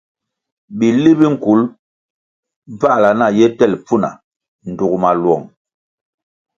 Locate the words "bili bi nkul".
0.77-1.61